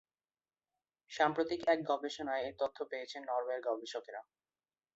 [1.11, 4.21] সাম্প্রতিক এক গবেষণায় এ তথ্য পেয়েছেন নরওয়ের গবেষকেরা।